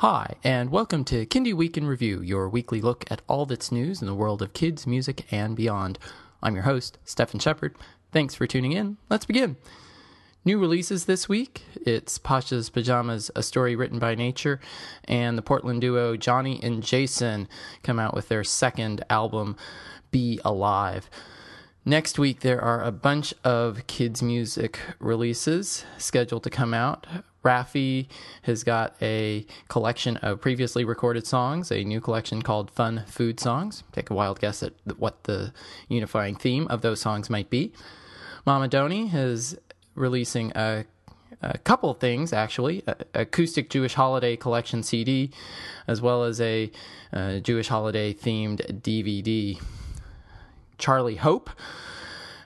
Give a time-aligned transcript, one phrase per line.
[0.00, 4.02] Hi, and welcome to Kindie Week in Review, your weekly look at all that's news
[4.02, 5.98] in the world of kids, music, and beyond.
[6.42, 7.74] I'm your host, Stefan Shepherd.
[8.12, 8.98] Thanks for tuning in.
[9.08, 9.56] Let's begin.
[10.44, 14.60] New releases this week it's Pacha's Pajamas, a story written by nature,
[15.04, 17.48] and the Portland duo Johnny and Jason
[17.82, 19.56] come out with their second album,
[20.10, 21.08] Be Alive.
[21.86, 27.06] Next week, there are a bunch of kids' music releases scheduled to come out.
[27.46, 28.08] Raffi
[28.42, 33.84] has got a collection of previously recorded songs, a new collection called Fun Food Songs.
[33.92, 35.52] Take a wild guess at what the
[35.88, 37.72] unifying theme of those songs might be.
[38.44, 39.56] Mama Doni is
[39.94, 40.86] releasing a,
[41.40, 42.82] a couple things, actually
[43.14, 45.30] acoustic Jewish holiday collection CD,
[45.86, 46.68] as well as a,
[47.12, 49.62] a Jewish holiday themed DVD.
[50.78, 51.50] Charlie Hope,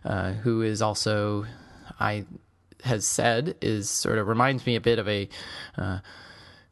[0.04, 1.46] uh, who is also,
[1.98, 2.26] I
[2.84, 5.28] has said, is sort of reminds me a bit of a
[5.76, 5.98] uh,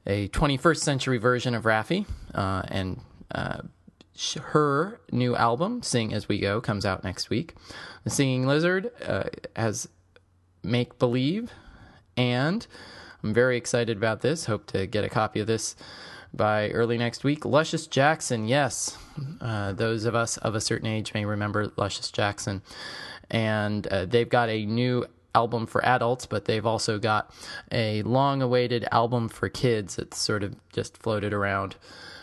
[0.06, 3.00] a 21st century version of Raffi, uh, and
[3.34, 3.58] uh,
[4.40, 7.54] her new album, "Sing as We Go," comes out next week.
[8.04, 9.88] The Singing Lizard uh, has
[10.62, 11.50] "Make Believe,"
[12.16, 12.66] and
[13.22, 14.46] I'm very excited about this.
[14.46, 15.76] Hope to get a copy of this
[16.32, 17.44] by early next week.
[17.44, 18.96] Luscious Jackson, yes.
[19.40, 22.62] Uh, those of us of a certain age may remember Luscious Jackson.
[23.30, 27.32] And uh, they've got a new album for adults, but they've also got
[27.70, 29.98] a long awaited album for kids.
[29.98, 31.76] It's sort of just floated around,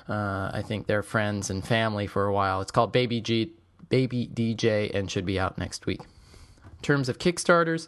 [0.09, 2.61] uh, I think, their friends and family for a while.
[2.61, 3.53] It's called Baby, G-
[3.89, 6.01] Baby DJ and should be out next week.
[6.01, 7.87] In terms of Kickstarters,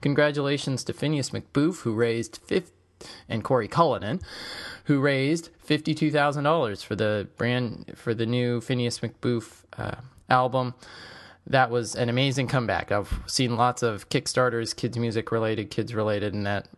[0.00, 2.72] congratulations to Phineas McBoof, who raised 50
[3.28, 4.20] and Cory Cullinan,
[4.84, 9.96] who raised fifty-two thousand dollars for the brand for the new Phineas McBoof uh,
[10.28, 10.74] album.
[11.48, 12.92] That was an amazing comeback.
[12.92, 16.68] I've seen lots of Kickstarters, kids music related, kids related, and that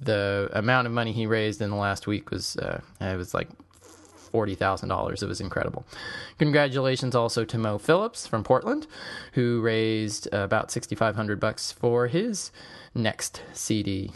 [0.00, 3.48] the amount of money he raised in the last week was uh, it was like
[4.30, 5.22] forty thousand dollars.
[5.22, 5.84] It was incredible.
[6.38, 8.86] Congratulations also to Mo Phillips from Portland,
[9.32, 12.50] who raised about sixty five hundred bucks for his
[12.94, 14.10] next CD.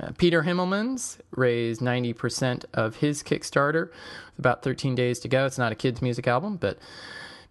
[0.00, 5.44] Uh, Peter Himmelman's raised 90% of his Kickstarter with about 13 days to go.
[5.44, 6.78] It's not a kids' music album, but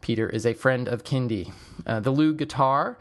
[0.07, 1.51] Peter is a friend of Kindie.
[1.85, 2.97] Uh, the Loog guitar,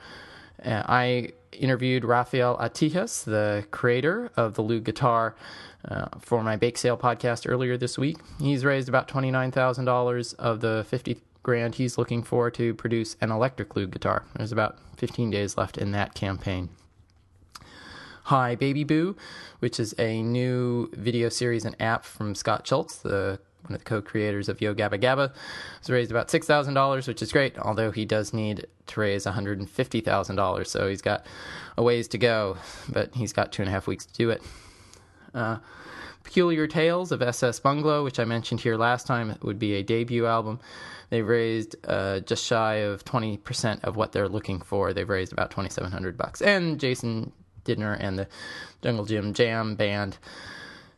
[0.65, 5.37] uh, I interviewed Rafael Atijas, the creator of the Loog guitar,
[5.85, 8.17] uh, for my bake sale podcast earlier this week.
[8.41, 13.75] He's raised about $29,000 of the 50 grand he's looking for to produce an electric
[13.75, 14.25] Loog guitar.
[14.35, 16.71] There's about 15 days left in that campaign.
[18.25, 19.15] Hi Baby Boo,
[19.61, 23.39] which is a new video series and app from Scott Schultz, the
[23.69, 25.33] one of the co-creators of Yo Gabba Gabba,
[25.79, 27.59] has raised about six thousand dollars, which is great.
[27.59, 31.27] Although he does need to raise one hundred and fifty thousand dollars, so he's got
[31.77, 32.57] a ways to go.
[32.89, 34.43] But he's got two and a half weeks to do it.
[35.35, 35.59] Uh,
[36.23, 40.27] Peculiar Tales of SS Bungalow, which I mentioned here last time, would be a debut
[40.27, 40.59] album.
[41.09, 44.93] They've raised uh, just shy of twenty percent of what they're looking for.
[44.93, 46.43] They've raised about twenty seven hundred bucks.
[46.43, 47.33] And Jason
[47.65, 48.29] Didner and the
[48.83, 50.19] Jungle Gym Jam band.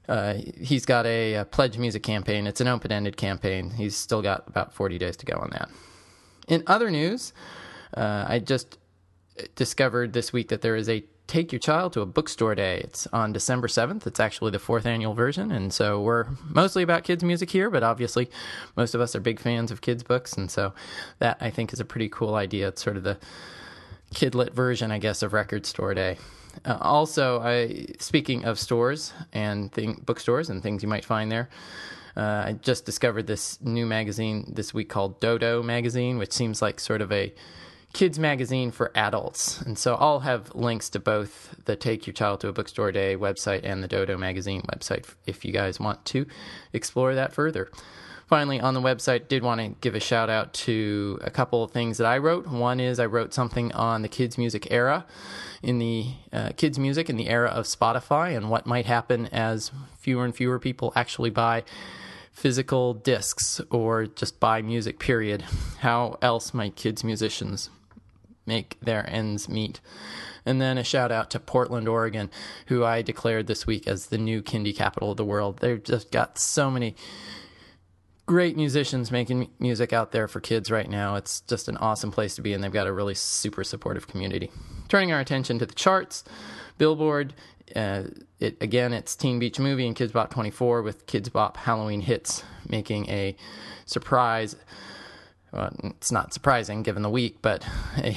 [0.08, 2.46] Uh, he's got a, a, pledge music campaign.
[2.46, 3.70] It's an open ended campaign.
[3.70, 5.68] He's still got about 40 days to go on that.
[6.48, 7.34] In other news,
[7.94, 8.78] uh, I just
[9.54, 12.78] discovered this week that there is a Take Your Child to a Bookstore Day.
[12.78, 14.06] It's on December 7th.
[14.06, 15.52] It's actually the fourth annual version.
[15.52, 18.30] And so we're mostly about kids' music here, but obviously
[18.76, 20.32] most of us are big fans of kids' books.
[20.32, 20.72] And so
[21.18, 22.68] that I think is a pretty cool idea.
[22.68, 23.18] It's sort of the
[24.14, 26.16] kidlit version, I guess, of Record Store Day.
[26.64, 31.48] Uh, also, I speaking of stores and thing, bookstores and things you might find there.
[32.16, 36.80] Uh, I just discovered this new magazine this week called Dodo Magazine, which seems like
[36.80, 37.32] sort of a
[37.92, 39.60] kids magazine for adults.
[39.62, 43.16] And so I'll have links to both the Take Your Child to a Bookstore Day
[43.16, 46.26] website and the Dodo Magazine website if you guys want to
[46.72, 47.70] explore that further
[48.28, 51.70] finally on the website did want to give a shout out to a couple of
[51.70, 52.46] things that i wrote.
[52.46, 55.06] One is i wrote something on the kids music era
[55.62, 59.72] in the uh, kids music in the era of spotify and what might happen as
[59.98, 61.64] fewer and fewer people actually buy
[62.38, 65.42] physical discs or just buy music period.
[65.80, 67.68] How else might kids musicians
[68.46, 69.80] make their ends meet?
[70.46, 72.30] And then a shout out to Portland, Oregon,
[72.66, 75.58] who I declared this week as the new kindie capital of the world.
[75.58, 76.94] They've just got so many
[78.28, 81.16] great musicians making music out there for kids right now.
[81.16, 84.50] It's just an awesome place to be, and they've got a really super supportive community.
[84.88, 86.24] Turning our attention to the charts,
[86.76, 87.32] Billboard.
[87.74, 88.04] Uh,
[88.38, 92.44] it again, it's Teen Beach Movie and Kidz Bop 24 with Kidz Bop Halloween Hits
[92.68, 93.34] making a
[93.86, 94.56] surprise.
[95.50, 97.66] Well, it's not surprising given the week, but
[97.96, 98.16] a,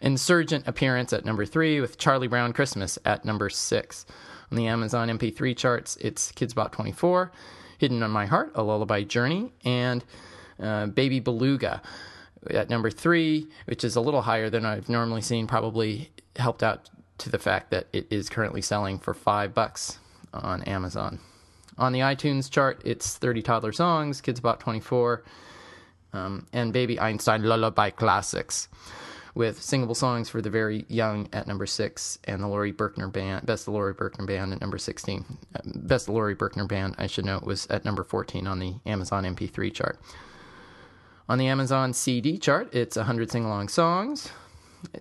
[0.00, 4.06] insurgent appearance at number three with Charlie Brown Christmas at number six.
[4.52, 7.32] On the Amazon MP3 charts, it's Kidz Bop 24,
[7.78, 10.04] Hidden on My Heart, A Lullaby Journey, and
[10.60, 11.80] uh, Baby Beluga
[12.50, 16.88] at number three, which is a little higher than I've normally seen, probably helped out
[17.18, 19.98] to the fact that it is currently selling for five bucks
[20.32, 21.18] on Amazon.
[21.76, 25.22] On the iTunes chart, it's 30 toddler songs, Kidz Bop 24,
[26.12, 28.68] um, and Baby Einstein Lullaby Classics,
[29.34, 33.46] with singable songs for the very young at number six, and the Laurie Berkner Band,
[33.46, 35.24] Best of Laurie Berkner Band at number 16.
[35.54, 38.76] Uh, Best of Laurie Berkner Band, I should note, was at number 14 on the
[38.86, 39.98] Amazon MP3 chart.
[41.28, 44.30] On the Amazon CD chart, it's 100 sing along songs,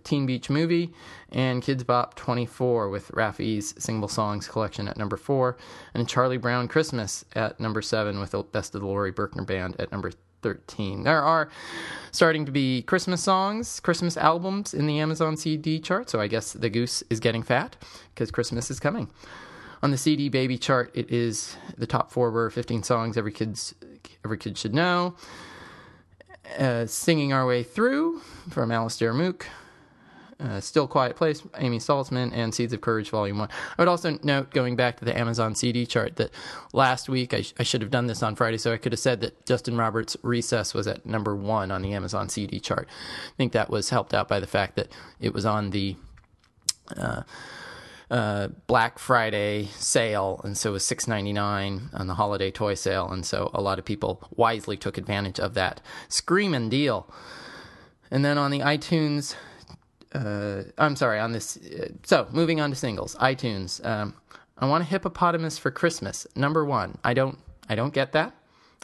[0.03, 0.93] Teen Beach Movie,
[1.31, 5.57] and Kidz Bop 24 with Raffi's Singable Songs collection at number 4,
[5.93, 9.75] and Charlie Brown Christmas at number 7 with the Best of the Laurie Berkner Band
[9.79, 10.11] at number
[10.47, 11.03] 13.
[11.03, 11.49] There are
[12.11, 16.53] starting to be Christmas songs, Christmas albums in the Amazon CD chart, so I guess
[16.53, 17.75] the goose is getting fat
[18.13, 19.09] because Christmas is coming.
[19.83, 23.75] On the CD Baby chart, it is the top four were 15 songs every kid's
[24.23, 25.15] every kid should know.
[26.57, 29.47] Uh, singing Our Way Through from Alastair Moock.
[30.39, 33.49] Uh, Still Quiet Place, Amy Saltzman, and Seeds of Courage, Volume 1.
[33.49, 36.29] I would also note, going back to the Amazon CD chart, that
[36.73, 38.99] last week, I, sh- I should have done this on Friday, so I could have
[38.99, 42.87] said that Justin Roberts' Recess was at number one on the Amazon CD chart.
[43.29, 45.95] I think that was helped out by the fact that it was on the.
[46.95, 47.23] Uh,
[48.09, 52.73] uh, Black Friday sale, and so it was six ninety nine on the holiday toy
[52.73, 57.11] sale, and so a lot of people wisely took advantage of that screaming deal.
[58.09, 59.35] And then on the iTunes,
[60.17, 61.57] uh, I'm sorry, on this.
[61.57, 63.85] Uh, so moving on to singles, iTunes.
[63.85, 64.15] Um,
[64.57, 66.25] I want a hippopotamus for Christmas.
[66.35, 66.97] Number one.
[67.03, 67.37] I don't.
[67.69, 68.33] I don't get that.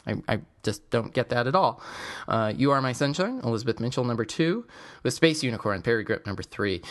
[0.06, 1.80] I, I just don't get that at all.
[2.28, 4.66] Uh, you Are My Sunshine, Elizabeth Mitchell, number two,
[5.02, 6.82] with Space Unicorn, Parry Gripp, number three.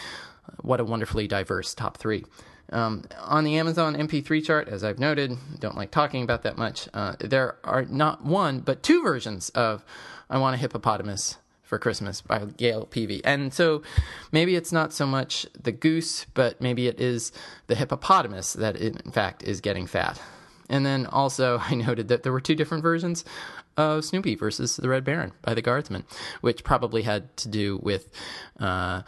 [0.61, 2.25] What a wonderfully diverse top three.
[2.71, 6.89] Um, on the Amazon MP3 chart, as I've noted, don't like talking about that much,
[6.93, 9.85] uh, there are not one, but two versions of
[10.29, 13.21] I Want a Hippopotamus for Christmas by Gail Peevey.
[13.23, 13.81] And so
[14.31, 17.31] maybe it's not so much the goose, but maybe it is
[17.67, 20.21] the hippopotamus that, in fact, is getting fat.
[20.69, 23.25] And then also, I noted that there were two different versions
[23.77, 26.05] of Snoopy versus the Red Baron by the Guardsman,
[26.41, 28.09] which probably had to do with
[28.59, 29.01] uh,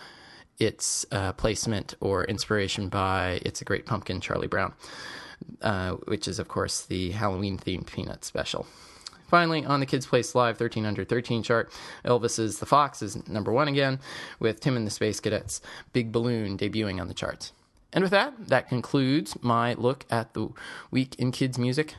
[0.57, 4.73] its uh, placement or inspiration by It's a Great Pumpkin, Charlie Brown,
[5.61, 8.65] uh, which is, of course, the Halloween themed Peanut special.
[9.27, 11.71] Finally, on the Kids Place Live 13 under 13 chart,
[12.03, 13.99] Ylvis's The Fox is number one again,
[14.39, 15.61] with Tim and the Space Cadets
[15.93, 17.51] Big Balloon debuting on the charts.
[17.91, 20.49] And with that, that concludes my look at the
[20.91, 21.95] week in kids music.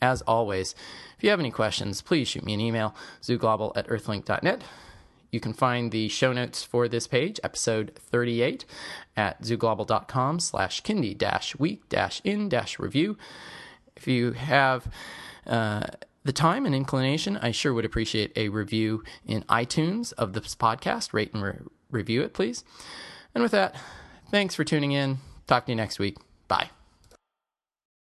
[0.00, 0.74] As always,
[1.16, 4.62] if you have any questions, please shoot me an email, zooglobble at earthlink.net.
[5.30, 8.64] You can find the show notes for this page, episode 38,
[9.16, 13.16] at zooglobble.com slash kindie dash week dash in dash review.
[13.96, 14.86] If you have
[15.46, 15.86] uh,
[16.24, 21.12] the time and inclination, I sure would appreciate a review in iTunes of this podcast.
[21.12, 21.58] Rate and re-
[21.90, 22.64] review it, please.
[23.34, 23.76] And with that,
[24.30, 25.18] thanks for tuning in.
[25.46, 26.16] Talk to you next week.
[26.48, 26.70] Bye.